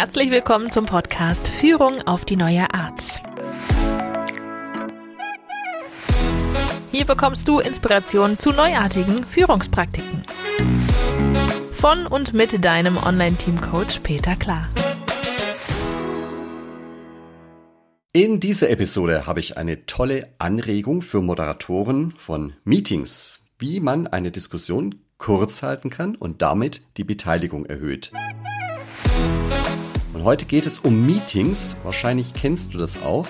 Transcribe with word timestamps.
Herzlich 0.00 0.30
willkommen 0.30 0.70
zum 0.70 0.86
Podcast 0.86 1.48
Führung 1.48 2.02
auf 2.02 2.24
die 2.24 2.36
neue 2.36 2.72
Art. 2.72 3.20
Hier 6.92 7.04
bekommst 7.04 7.48
du 7.48 7.58
Inspiration 7.58 8.38
zu 8.38 8.52
neuartigen 8.52 9.24
Führungspraktiken. 9.24 10.22
Von 11.72 12.06
und 12.06 12.32
mit 12.32 12.64
deinem 12.64 12.96
Online-Team-Coach 12.96 13.98
Peter 14.04 14.36
Klar. 14.36 14.68
In 18.12 18.38
dieser 18.38 18.70
Episode 18.70 19.26
habe 19.26 19.40
ich 19.40 19.56
eine 19.56 19.84
tolle 19.86 20.32
Anregung 20.38 21.02
für 21.02 21.20
Moderatoren 21.20 22.12
von 22.16 22.52
Meetings, 22.62 23.48
wie 23.58 23.80
man 23.80 24.06
eine 24.06 24.30
Diskussion 24.30 24.94
kurz 25.16 25.64
halten 25.64 25.90
kann 25.90 26.14
und 26.14 26.40
damit 26.40 26.82
die 26.98 27.04
Beteiligung 27.04 27.66
erhöht. 27.66 28.12
Und 30.18 30.24
heute 30.24 30.46
geht 30.46 30.66
es 30.66 30.80
um 30.80 31.06
Meetings. 31.06 31.76
Wahrscheinlich 31.84 32.34
kennst 32.34 32.74
du 32.74 32.78
das 32.78 33.00
auch. 33.02 33.28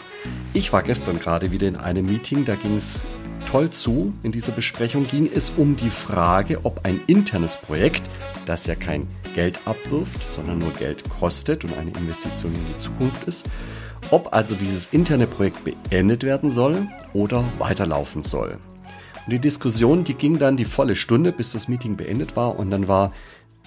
Ich 0.54 0.72
war 0.72 0.82
gestern 0.82 1.20
gerade 1.20 1.52
wieder 1.52 1.68
in 1.68 1.76
einem 1.76 2.06
Meeting, 2.06 2.46
da 2.46 2.54
ging 2.54 2.76
es 2.76 3.04
toll 3.44 3.68
zu. 3.68 4.14
In 4.22 4.32
dieser 4.32 4.52
Besprechung 4.52 5.04
ging 5.06 5.30
es 5.30 5.50
um 5.50 5.76
die 5.76 5.90
Frage, 5.90 6.64
ob 6.64 6.86
ein 6.86 6.98
internes 7.06 7.58
Projekt, 7.58 8.04
das 8.46 8.66
ja 8.66 8.74
kein 8.74 9.06
Geld 9.34 9.60
abwirft, 9.66 10.32
sondern 10.32 10.56
nur 10.56 10.72
Geld 10.72 11.06
kostet 11.10 11.62
und 11.62 11.76
eine 11.76 11.90
Investition 11.90 12.54
in 12.54 12.66
die 12.72 12.78
Zukunft 12.78 13.22
ist, 13.24 13.50
ob 14.10 14.32
also 14.32 14.54
dieses 14.54 14.86
interne 14.86 15.26
Projekt 15.26 15.64
beendet 15.64 16.24
werden 16.24 16.50
soll 16.50 16.86
oder 17.12 17.44
weiterlaufen 17.58 18.22
soll. 18.22 18.52
Und 19.26 19.32
die 19.32 19.40
Diskussion, 19.40 20.04
die 20.04 20.14
ging 20.14 20.38
dann 20.38 20.56
die 20.56 20.64
volle 20.64 20.96
Stunde, 20.96 21.32
bis 21.32 21.52
das 21.52 21.68
Meeting 21.68 21.98
beendet 21.98 22.34
war 22.34 22.58
und 22.58 22.70
dann 22.70 22.88
war 22.88 23.12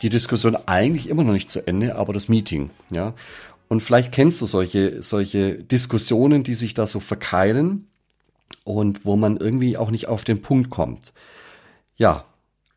die 0.02 0.10
Diskussion 0.10 0.56
eigentlich 0.56 1.08
immer 1.10 1.24
noch 1.24 1.34
nicht 1.34 1.50
zu 1.50 1.66
Ende, 1.66 1.96
aber 1.96 2.14
das 2.14 2.30
Meeting, 2.30 2.70
ja. 2.90 3.14
Und 3.68 3.82
vielleicht 3.82 4.12
kennst 4.12 4.42
du 4.42 4.46
solche, 4.46 5.02
solche 5.02 5.56
Diskussionen, 5.56 6.44
die 6.44 6.56
sich 6.56 6.74
da 6.74 6.86
so 6.86 7.00
verkeilen 7.00 7.88
und 8.66 9.06
wo 9.06 9.16
man 9.16 9.38
irgendwie 9.38 9.78
auch 9.78 9.92
nicht 9.92 10.08
auf 10.08 10.24
den 10.24 10.42
Punkt 10.42 10.70
kommt. 10.70 11.14
Ja, 11.96 12.26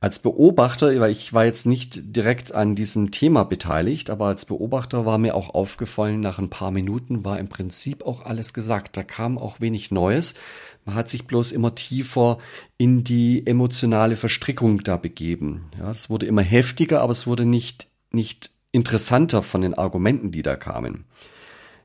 als 0.04 0.18
Beobachter, 0.18 1.00
weil 1.00 1.10
ich 1.10 1.32
war 1.32 1.46
jetzt 1.46 1.64
nicht 1.64 2.14
direkt 2.14 2.54
an 2.54 2.74
diesem 2.74 3.10
Thema 3.10 3.44
beteiligt, 3.44 4.10
aber 4.10 4.26
als 4.26 4.44
Beobachter 4.44 5.06
war 5.06 5.16
mir 5.16 5.34
auch 5.34 5.54
aufgefallen, 5.54 6.20
nach 6.20 6.38
ein 6.38 6.50
paar 6.50 6.70
Minuten 6.70 7.24
war 7.24 7.38
im 7.38 7.48
Prinzip 7.48 8.04
auch 8.04 8.22
alles 8.22 8.52
gesagt. 8.52 8.98
Da 8.98 9.02
kam 9.02 9.38
auch 9.38 9.62
wenig 9.62 9.92
Neues. 9.92 10.34
Man 10.84 10.94
hat 10.94 11.08
sich 11.08 11.26
bloß 11.26 11.52
immer 11.52 11.74
tiefer 11.74 12.36
in 12.76 13.02
die 13.02 13.46
emotionale 13.46 14.16
Verstrickung 14.16 14.80
da 14.84 14.98
begeben. 14.98 15.70
Ja, 15.78 15.90
es 15.90 16.10
wurde 16.10 16.26
immer 16.26 16.42
heftiger, 16.42 17.00
aber 17.00 17.12
es 17.12 17.26
wurde 17.26 17.46
nicht, 17.46 17.88
nicht 18.10 18.50
interessanter 18.72 19.42
von 19.42 19.62
den 19.62 19.72
Argumenten, 19.72 20.30
die 20.30 20.42
da 20.42 20.54
kamen. 20.54 21.06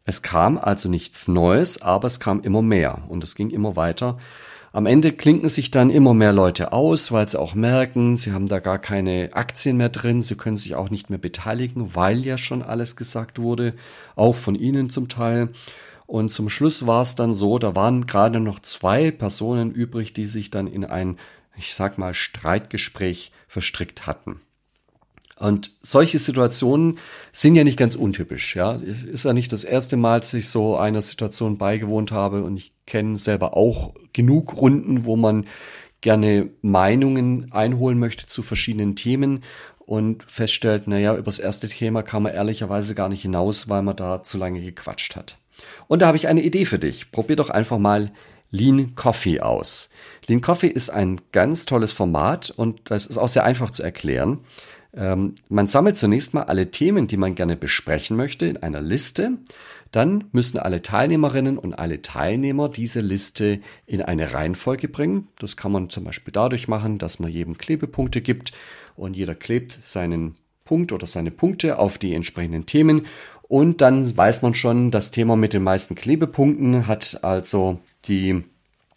Es 0.04 0.22
kam 0.22 0.58
also 0.58 0.90
nichts 0.90 1.30
Neues, 1.30 1.82
aber 1.82 2.08
es 2.08 2.20
kam 2.20 2.42
immer 2.42 2.62
mehr 2.62 3.02
und 3.08 3.24
es 3.24 3.36
ging 3.36 3.50
immer 3.50 3.78
weiter. 3.78 4.18
Am 4.72 4.86
Ende 4.86 5.12
klinken 5.12 5.50
sich 5.50 5.72
dann 5.72 5.90
immer 5.90 6.14
mehr 6.14 6.32
Leute 6.32 6.74
aus, 6.74 7.12
weil 7.12 7.28
sie 7.28 7.40
auch 7.40 7.56
merken, 7.56 8.18
sie 8.18 8.34
haben 8.34 8.46
da 8.46 8.60
gar 8.60 8.78
keine 8.78 9.32
Aktien 9.34 9.78
mehr 9.78 9.90
drin, 9.90 10.22
sie 10.22 10.36
können 10.36 10.58
sich 10.58 10.76
auch 10.76 10.92
nicht 10.92 11.10
mehr 11.10 11.18
beteiligen, 11.18 11.96
weil 11.96 12.24
ja 12.24 12.38
schon 12.38 12.62
alles 12.62 12.96
gesagt 12.96 13.40
wurde, 13.40 13.74
auch 14.16 14.36
von 14.36 14.54
ihnen 14.54 14.92
zum 14.92 15.08
Teil. 15.08 15.50
Und 16.06 16.30
zum 16.30 16.50
Schluss 16.50 16.86
war 16.86 17.02
es 17.02 17.16
dann 17.16 17.34
so, 17.34 17.58
da 17.58 17.76
waren 17.76 18.06
gerade 18.06 18.40
noch 18.40 18.60
zwei 18.60 19.10
Personen 19.10 19.72
übrig, 19.72 20.14
die 20.14 20.26
sich 20.26 20.52
dann 20.52 20.68
in 20.68 20.86
ein, 20.86 21.18
ich 21.58 21.74
sag 21.74 21.98
mal, 21.98 22.14
Streitgespräch 22.14 23.32
verstrickt 23.48 24.06
hatten. 24.06 24.40
Und 25.40 25.72
solche 25.82 26.20
Situationen 26.20 27.00
sind 27.32 27.56
ja 27.56 27.64
nicht 27.64 27.78
ganz 27.78 27.96
untypisch. 27.96 28.56
Ja, 28.56 28.74
ist 28.74 29.24
ja 29.24 29.34
nicht 29.34 29.54
das 29.54 29.64
erste 29.64 29.96
Mal, 29.96 30.20
dass 30.20 30.34
ich 30.34 30.50
so 30.50 30.76
einer 30.76 31.02
Situation 31.02 31.58
beigewohnt 31.58 32.12
habe 32.12 32.44
und 32.44 32.58
ich 32.58 32.74
kenne 32.86 33.18
selber 33.18 33.56
auch 33.56 33.94
genug 34.12 34.58
Runden, 34.58 35.06
wo 35.06 35.16
man 35.16 35.46
gerne 36.02 36.50
Meinungen 36.62 37.52
einholen 37.52 38.00
möchte 38.00 38.28
zu 38.28 38.42
verschiedenen 38.42 38.96
Themen 38.96 39.44
und 39.80 40.24
feststellt, 40.24 40.88
naja, 40.88 41.14
über 41.14 41.24
das 41.24 41.40
erste 41.40 41.68
Thema 41.68 42.04
kam 42.04 42.24
man 42.24 42.34
ehrlicherweise 42.34 42.94
gar 42.94 43.10
nicht 43.10 43.22
hinaus, 43.22 43.70
weil 43.70 43.82
man 43.82 43.96
da 43.96 44.24
zu 44.24 44.38
lange 44.38 44.62
gequatscht 44.62 45.16
hat. 45.16 45.38
Und 45.88 46.02
da 46.02 46.08
habe 46.08 46.18
ich 46.18 46.28
eine 46.28 46.42
Idee 46.42 46.66
für 46.66 46.80
dich. 46.80 47.12
Probier 47.12 47.38
doch 47.38 47.50
einfach 47.50 47.80
mal 47.80 48.12
Lean 48.52 48.96
Coffee 48.96 49.42
aus. 49.42 49.90
Lean 50.28 50.42
Coffee 50.42 50.68
ist 50.68 50.90
ein 50.90 51.20
ganz 51.32 51.66
tolles 51.66 51.92
Format 51.92 52.50
und 52.50 52.92
das 52.92 53.06
ist 53.06 53.18
auch 53.18 53.30
sehr 53.30 53.46
einfach 53.46 53.70
zu 53.70 53.84
erklären. 53.84 54.40
Ähm, 54.94 55.36
man 55.50 55.68
sammelt 55.68 55.98
zunächst 55.98 56.34
mal 56.34 56.44
alle 56.44 56.72
Themen, 56.72 57.08
die 57.08 57.18
man 57.18 57.36
gerne 57.36 57.56
besprechen 57.56 58.18
möchte, 58.18 58.46
in 58.46 58.58
einer 58.58 58.82
Liste. 58.82 59.38
Dann 59.92 60.26
müssen 60.32 60.60
alle 60.60 60.82
Teilnehmerinnen 60.82 61.58
und 61.58 61.74
alle 61.74 62.02
Teilnehmer 62.02 62.70
diese 62.70 63.02
Liste 63.02 63.60
in 63.86 64.02
eine 64.02 64.34
Reihenfolge 64.34 64.88
bringen. 64.88 65.28
Das 65.40 65.58
kann 65.58 65.72
man 65.72 65.90
zum 65.90 66.04
Beispiel 66.04 66.32
dadurch 66.32 66.68
machen, 66.68 66.98
dass 66.98 67.20
man 67.20 67.32
jedem 67.32 67.58
Klebepunkte 67.58 68.22
gibt 68.22 68.52
und 68.96 69.16
jeder 69.16 69.36
klebt 69.36 69.80
seinen 69.84 70.36
Punkt 70.64 70.92
oder 70.92 71.08
seine 71.08 71.32
Punkte 71.32 71.80
auf 71.80 71.98
die 71.98 72.14
entsprechenden 72.14 72.68
Themen. 72.68 73.08
Und 73.42 73.82
dann 73.82 74.16
weiß 74.16 74.44
man 74.44 74.54
schon, 74.54 74.92
das 74.92 75.10
Thema 75.10 75.36
mit 75.36 75.54
den 75.54 75.64
meisten 75.64 75.96
Klebepunkten 75.96 76.86
hat 76.86 77.24
also 77.24 77.80
die 78.06 78.44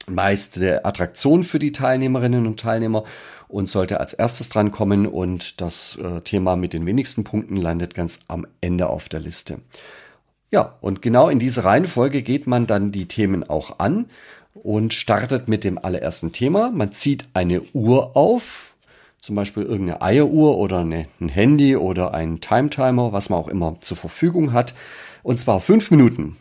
meiste 0.07 0.85
Attraktion 0.85 1.45
für 1.45 1.59
die 1.59 1.73
Teilnehmerinnen 1.73 2.47
und 2.47 2.61
Teilnehmer 2.61 3.05
und 3.49 3.69
sollte 3.69 4.01
als 4.01 4.15
erstes 4.15 4.49
drankommen 4.49 5.07
und 5.07 5.61
das 5.61 5.97
äh, 5.97 6.23
Thema 6.23 6.57
mit 6.57 6.73
den 6.73 6.87
wenigsten 6.87 7.25
Punkten 7.25 7.57
landet 7.57 7.95
ganz 7.95 8.21
am 8.29 8.47
Ende 8.61 8.89
auf 8.89 9.09
der 9.09 9.21
Liste. 9.21 9.59
Ja, 10.51 10.77
und 10.81 11.03
genau 11.03 11.29
in 11.29 11.39
diese 11.39 11.65
Reihenfolge 11.65 12.23
geht 12.23 12.47
man 12.47 12.67
dann 12.67 12.93
die 12.93 13.07
Themen 13.07 13.49
auch 13.49 13.79
an 13.79 14.07
und 14.55 14.93
startet 14.93 15.49
mit 15.49 15.65
dem 15.65 15.79
allerersten 15.79 16.33
Thema. 16.33 16.71
Man 16.71 16.93
zieht 16.93 17.27
eine 17.33 17.63
Uhr 17.73 18.17
auf, 18.17 18.75
zum 19.19 19.37
Beispiel 19.37 19.63
irgendeine 19.63 20.03
Eieruhr 20.03 20.59
oder 20.59 20.81
eine, 20.81 21.07
ein 21.21 21.29
Handy 21.29 21.77
oder 21.77 22.13
ein 22.13 22.41
Timetimer, 22.41 23.13
was 23.13 23.31
man 23.31 23.39
auch 23.39 23.49
immer 23.49 23.77
zur 23.81 23.97
Verfügung 23.97 24.53
hat. 24.53 24.75
Und 25.23 25.39
zwar 25.39 25.61
fünf 25.61 25.91
Minuten. 25.91 26.37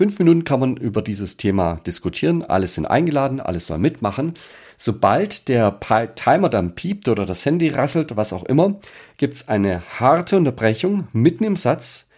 Fünf 0.00 0.18
Minuten 0.18 0.44
kann 0.44 0.60
man 0.60 0.78
über 0.78 1.02
dieses 1.02 1.36
Thema 1.36 1.78
diskutieren. 1.86 2.42
Alles 2.42 2.76
sind 2.76 2.86
eingeladen, 2.86 3.38
alles 3.38 3.66
soll 3.66 3.76
mitmachen. 3.76 4.32
Sobald 4.78 5.46
der 5.46 5.78
Timer 6.14 6.48
dann 6.48 6.74
piept 6.74 7.06
oder 7.06 7.26
das 7.26 7.44
Handy 7.44 7.68
rasselt, 7.68 8.16
was 8.16 8.32
auch 8.32 8.44
immer, 8.44 8.80
gibt 9.18 9.34
es 9.34 9.48
eine 9.48 9.82
harte 10.00 10.38
Unterbrechung 10.38 11.08
mitten 11.12 11.44
im 11.44 11.54
Satz. 11.54 12.08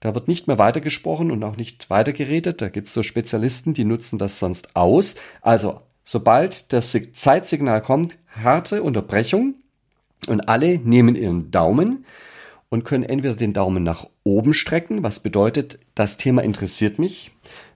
Da 0.00 0.16
wird 0.16 0.26
nicht 0.26 0.48
mehr 0.48 0.58
weitergesprochen 0.58 1.30
und 1.30 1.44
auch 1.44 1.56
nicht 1.56 1.90
weitergeredet. 1.90 2.60
Da 2.60 2.70
gibt 2.70 2.88
es 2.88 2.94
so 2.94 3.04
Spezialisten, 3.04 3.72
die 3.72 3.84
nutzen 3.84 4.18
das 4.18 4.40
sonst 4.40 4.74
aus. 4.74 5.14
Also, 5.42 5.82
sobald 6.02 6.72
das 6.72 6.98
Zeitsignal 7.12 7.82
kommt, 7.82 8.18
harte 8.34 8.82
Unterbrechung 8.82 9.54
und 10.26 10.48
alle 10.48 10.78
nehmen 10.78 11.14
ihren 11.14 11.52
Daumen 11.52 12.04
und 12.68 12.84
können 12.84 13.04
entweder 13.04 13.34
den 13.34 13.52
Daumen 13.52 13.82
nach 13.82 14.06
oben 14.24 14.54
strecken, 14.54 15.02
was 15.02 15.20
bedeutet, 15.20 15.78
das 15.94 16.16
Thema 16.16 16.42
interessiert 16.42 16.98
mich. 16.98 17.30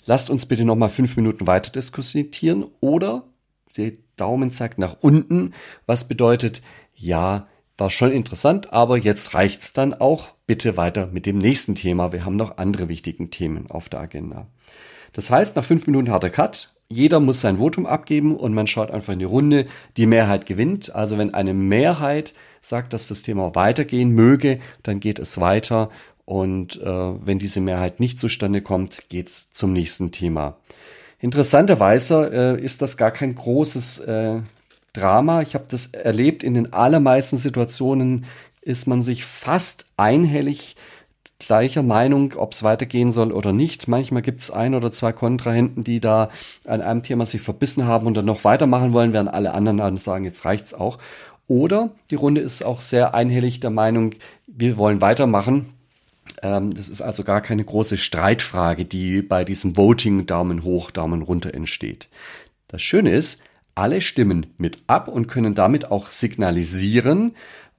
Lasst 0.05 0.31
uns 0.31 0.47
bitte 0.47 0.65
nochmal 0.65 0.91
fünf 0.91 1.17
Minuten 1.17 1.47
weiter 1.47 1.71
diskutieren 1.71 2.67
oder 2.81 3.25
der 3.77 3.93
Daumen 4.17 4.51
zeigt 4.51 4.79
nach 4.79 4.97
unten, 5.01 5.53
was 5.87 6.09
bedeutet, 6.09 6.63
ja, 6.95 7.47
war 7.79 7.91
schon 7.91 8.13
interessant, 8.13 8.73
aber 8.73 8.99
jetzt 8.99 9.35
reicht's 9.35 9.73
dann 9.73 9.95
auch. 9.95 10.29
Bitte 10.47 10.77
weiter 10.77 11.07
mit 11.07 11.27
dem 11.27 11.39
nächsten 11.39 11.75
Thema. 11.75 12.13
Wir 12.13 12.25
haben 12.25 12.37
noch 12.37 12.59
andere 12.59 12.89
wichtigen 12.89 13.31
Themen 13.31 13.71
auf 13.71 13.89
der 13.89 14.01
Agenda. 14.01 14.49
Das 15.13 15.31
heißt, 15.31 15.57
nach 15.57 15.65
fünf 15.65 15.87
Minuten 15.87 16.11
harter 16.11 16.31
Cut. 16.31 16.75
Jeder 16.93 17.21
muss 17.21 17.41
sein 17.41 17.59
Votum 17.59 17.87
abgeben 17.87 18.37
und 18.37 18.53
man 18.53 18.67
schaut 18.67 18.91
einfach 18.91 19.13
in 19.13 19.21
die 19.21 19.25
Runde. 19.25 19.67
Die 19.97 20.07
Mehrheit 20.07 20.45
gewinnt. 20.45 20.93
Also 20.93 21.19
wenn 21.19 21.35
eine 21.35 21.55
Mehrheit 21.55 22.35
sagt, 22.61 22.93
dass 22.93 23.07
das 23.07 23.23
Thema 23.23 23.55
weitergehen 23.55 24.11
möge, 24.11 24.59
dann 24.83 24.99
geht 24.99 25.21
es 25.21 25.41
weiter. 25.41 25.91
Und 26.25 26.83
äh, 26.83 26.87
wenn 26.87 27.39
diese 27.39 27.61
Mehrheit 27.61 28.01
nicht 28.01 28.19
zustande 28.19 28.61
kommt, 28.61 29.09
geht's 29.09 29.53
zum 29.53 29.73
nächsten 29.73 30.11
Thema. 30.11 30.57
Interessanterweise 31.21 32.57
äh, 32.59 32.61
ist 32.61 32.83
das 32.83 32.97
gar 32.97 33.13
kein 33.13 33.37
großes 33.37 34.01
äh, 34.01 34.41
Drama. 34.93 35.43
Ich 35.43 35.55
habe 35.55 35.67
das 35.71 35.87
erlebt, 35.87 36.43
in 36.43 36.55
den 36.55 36.73
allermeisten 36.73 37.37
Situationen 37.37 38.25
ist 38.63 38.89
man 38.89 39.01
sich 39.01 39.25
fast 39.25 39.87
einhellig 39.97 40.75
gleicher 41.41 41.83
Meinung, 41.83 42.35
ob 42.37 42.53
es 42.53 42.63
weitergehen 42.63 43.13
soll 43.13 43.33
oder 43.33 43.53
nicht. 43.53 43.89
Manchmal 43.89 44.23
gibt 44.23 44.43
es 44.43 44.51
ein 44.51 44.75
oder 44.75 44.93
zwei 44.93 45.13
Kontrahenten, 45.13 45.83
die 45.83 45.99
da 45.99 46.31
an 46.65 46.81
einem 46.81 47.03
Thema 47.03 47.27
sich 47.27 47.41
verbissen 47.41 47.87
haben 47.87 48.07
und 48.07 48.15
dann 48.15 48.25
noch 48.25 48.45
weitermachen 48.45 48.93
wollen, 48.93 49.13
während 49.13 49.33
alle 49.33 49.53
anderen 49.53 49.79
dann 49.79 49.97
sagen, 49.97 50.25
jetzt 50.25 50.45
reicht's 50.45 50.75
auch. 50.75 50.99
Oder 51.49 51.91
die 52.11 52.15
Runde 52.15 52.41
ist 52.41 52.65
auch 52.65 52.81
sehr 52.81 53.15
einhellig 53.15 53.59
der 53.59 53.71
Meinung, 53.71 54.15
wir 54.47 54.77
wollen 54.77 55.01
weitermachen. 55.01 55.75
Ähm, 56.43 56.73
das 56.73 56.89
ist 56.89 57.01
also 57.03 57.25
gar 57.25 57.41
keine 57.41 57.65
große 57.65 57.97
Streitfrage, 57.97 58.85
die 58.85 59.23
bei 59.23 59.45
diesem 59.45 59.77
Voting 59.77 60.27
Daumen 60.27 60.63
hoch, 60.63 60.93
Daumen 60.93 61.23
runter 61.23 61.53
entsteht. 61.53 62.09
Das 62.69 62.83
Schöne 62.83 63.11
ist, 63.11 63.43
alle 63.81 64.03
stimmen 64.03 64.47
mit 64.59 64.83
ab 64.89 65.09
und 65.09 65.27
können 65.27 65.55
damit 65.55 65.91
auch 65.91 66.11
signalisieren, 66.11 67.33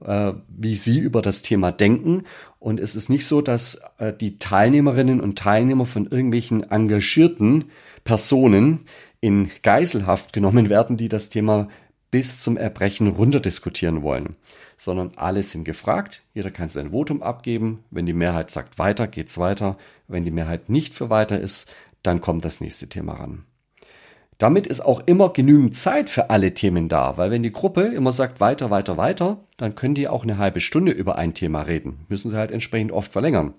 äh, 0.04 0.32
wie 0.48 0.74
sie 0.74 0.98
über 0.98 1.22
das 1.22 1.42
Thema 1.42 1.70
denken. 1.70 2.24
Und 2.58 2.80
es 2.80 2.96
ist 2.96 3.08
nicht 3.08 3.24
so, 3.24 3.40
dass 3.40 3.80
äh, 3.98 4.12
die 4.12 4.40
Teilnehmerinnen 4.40 5.20
und 5.20 5.38
Teilnehmer 5.38 5.86
von 5.86 6.06
irgendwelchen 6.06 6.68
engagierten 6.68 7.66
Personen 8.02 8.80
in 9.20 9.52
Geiselhaft 9.62 10.32
genommen 10.32 10.68
werden, 10.68 10.96
die 10.96 11.08
das 11.08 11.28
Thema 11.28 11.68
bis 12.10 12.40
zum 12.40 12.56
Erbrechen 12.56 13.06
runterdiskutieren 13.06 14.02
wollen, 14.02 14.34
sondern 14.76 15.12
alle 15.14 15.44
sind 15.44 15.62
gefragt. 15.64 16.22
Jeder 16.34 16.50
kann 16.50 16.68
sein 16.68 16.90
Votum 16.90 17.22
abgeben. 17.22 17.78
Wenn 17.92 18.06
die 18.06 18.12
Mehrheit 18.12 18.50
sagt 18.50 18.80
weiter, 18.80 19.06
geht's 19.06 19.38
weiter. 19.38 19.78
Wenn 20.08 20.24
die 20.24 20.32
Mehrheit 20.32 20.68
nicht 20.68 20.94
für 20.94 21.10
weiter 21.10 21.38
ist, 21.40 21.72
dann 22.02 22.20
kommt 22.20 22.44
das 22.44 22.60
nächste 22.60 22.88
Thema 22.88 23.14
ran. 23.14 23.44
Damit 24.42 24.66
ist 24.66 24.80
auch 24.80 25.04
immer 25.06 25.32
genügend 25.32 25.76
Zeit 25.76 26.10
für 26.10 26.28
alle 26.28 26.52
Themen 26.52 26.88
da, 26.88 27.16
weil 27.16 27.30
wenn 27.30 27.44
die 27.44 27.52
Gruppe 27.52 27.82
immer 27.82 28.10
sagt 28.10 28.40
weiter, 28.40 28.70
weiter, 28.70 28.96
weiter, 28.96 29.38
dann 29.56 29.76
können 29.76 29.94
die 29.94 30.08
auch 30.08 30.24
eine 30.24 30.36
halbe 30.36 30.58
Stunde 30.58 30.90
über 30.90 31.14
ein 31.14 31.32
Thema 31.32 31.62
reden. 31.62 32.06
Müssen 32.08 32.28
sie 32.28 32.36
halt 32.36 32.50
entsprechend 32.50 32.90
oft 32.90 33.12
verlängern. 33.12 33.54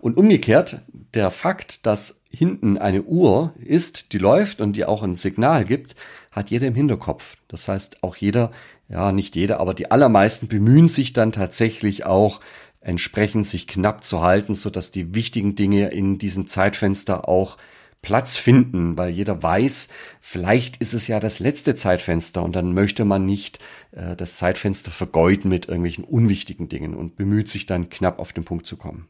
Und 0.00 0.16
umgekehrt, 0.16 0.80
der 1.12 1.30
Fakt, 1.30 1.84
dass 1.84 2.22
hinten 2.30 2.78
eine 2.78 3.02
Uhr 3.02 3.52
ist, 3.58 4.14
die 4.14 4.18
läuft 4.18 4.62
und 4.62 4.72
die 4.72 4.86
auch 4.86 5.02
ein 5.02 5.14
Signal 5.14 5.66
gibt, 5.66 5.96
hat 6.30 6.48
jeder 6.48 6.66
im 6.66 6.74
Hinterkopf. 6.74 7.36
Das 7.46 7.68
heißt, 7.68 8.02
auch 8.02 8.16
jeder, 8.16 8.52
ja, 8.88 9.12
nicht 9.12 9.36
jeder, 9.36 9.60
aber 9.60 9.74
die 9.74 9.90
allermeisten 9.90 10.48
bemühen 10.48 10.88
sich 10.88 11.12
dann 11.12 11.30
tatsächlich 11.30 12.06
auch 12.06 12.40
entsprechend 12.80 13.46
sich 13.46 13.66
knapp 13.66 14.02
zu 14.02 14.22
halten, 14.22 14.54
so 14.54 14.70
dass 14.70 14.92
die 14.92 15.14
wichtigen 15.14 15.56
Dinge 15.56 15.88
in 15.88 16.16
diesem 16.16 16.46
Zeitfenster 16.46 17.28
auch 17.28 17.58
Platz 18.02 18.36
finden, 18.36 18.96
weil 18.96 19.10
jeder 19.10 19.42
weiß, 19.42 19.88
vielleicht 20.20 20.76
ist 20.76 20.94
es 20.94 21.08
ja 21.08 21.18
das 21.20 21.40
letzte 21.40 21.74
Zeitfenster 21.74 22.42
und 22.42 22.54
dann 22.54 22.72
möchte 22.72 23.04
man 23.04 23.26
nicht 23.26 23.58
äh, 23.92 24.14
das 24.14 24.36
Zeitfenster 24.36 24.90
vergeuden 24.90 25.48
mit 25.50 25.66
irgendwelchen 25.66 26.04
unwichtigen 26.04 26.68
Dingen 26.68 26.94
und 26.94 27.16
bemüht 27.16 27.50
sich 27.50 27.66
dann 27.66 27.90
knapp 27.90 28.18
auf 28.18 28.32
den 28.32 28.44
Punkt 28.44 28.66
zu 28.66 28.76
kommen. 28.76 29.08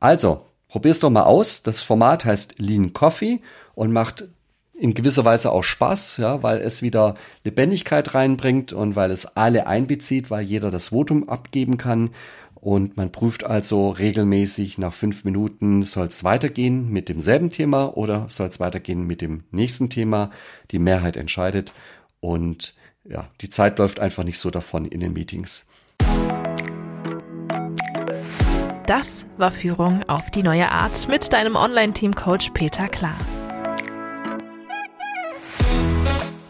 Also, 0.00 0.46
probier's 0.68 1.00
doch 1.00 1.10
mal 1.10 1.22
aus. 1.22 1.62
Das 1.62 1.80
Format 1.80 2.24
heißt 2.24 2.58
Lean 2.58 2.92
Coffee 2.92 3.40
und 3.74 3.92
macht 3.92 4.24
in 4.76 4.92
gewisser 4.92 5.24
Weise 5.24 5.52
auch 5.52 5.62
Spaß, 5.62 6.16
ja, 6.18 6.42
weil 6.42 6.58
es 6.58 6.82
wieder 6.82 7.14
Lebendigkeit 7.44 8.14
reinbringt 8.14 8.72
und 8.72 8.96
weil 8.96 9.12
es 9.12 9.24
alle 9.36 9.66
einbezieht, 9.66 10.30
weil 10.30 10.44
jeder 10.44 10.70
das 10.70 10.88
Votum 10.88 11.28
abgeben 11.28 11.78
kann 11.78 12.10
und 12.64 12.96
man 12.96 13.12
prüft 13.12 13.44
also 13.44 13.90
regelmäßig 13.90 14.78
nach 14.78 14.94
fünf 14.94 15.24
Minuten, 15.24 15.82
soll 15.82 16.06
es 16.06 16.24
weitergehen 16.24 16.88
mit 16.88 17.10
demselben 17.10 17.50
Thema 17.50 17.94
oder 17.94 18.24
soll 18.30 18.48
es 18.48 18.58
weitergehen 18.58 19.06
mit 19.06 19.20
dem 19.20 19.44
nächsten 19.50 19.90
Thema. 19.90 20.30
Die 20.70 20.78
Mehrheit 20.78 21.18
entscheidet. 21.18 21.74
Und 22.20 22.74
ja, 23.04 23.28
die 23.42 23.50
Zeit 23.50 23.78
läuft 23.78 24.00
einfach 24.00 24.24
nicht 24.24 24.38
so 24.38 24.50
davon 24.50 24.86
in 24.86 25.00
den 25.00 25.12
Meetings. 25.12 25.66
Das 28.86 29.26
war 29.36 29.50
Führung 29.50 30.02
auf 30.08 30.30
die 30.30 30.42
neue 30.42 30.70
Art 30.70 31.06
mit 31.06 31.34
deinem 31.34 31.56
Online-Team-Coach 31.56 32.52
Peter 32.54 32.88
Klar. 32.88 33.18